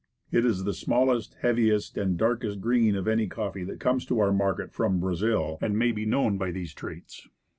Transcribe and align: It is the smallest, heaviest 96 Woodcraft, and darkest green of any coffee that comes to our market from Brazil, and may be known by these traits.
It 0.31 0.47
is 0.47 0.63
the 0.63 0.73
smallest, 0.73 1.35
heaviest 1.41 1.95
96 1.95 1.95
Woodcraft, 1.95 2.09
and 2.09 2.17
darkest 2.17 2.59
green 2.59 2.95
of 2.95 3.07
any 3.07 3.27
coffee 3.27 3.63
that 3.65 3.79
comes 3.79 4.03
to 4.07 4.17
our 4.19 4.33
market 4.33 4.73
from 4.73 4.99
Brazil, 4.99 5.59
and 5.61 5.77
may 5.77 5.91
be 5.91 6.07
known 6.07 6.39
by 6.39 6.49
these 6.49 6.73
traits. 6.73 7.27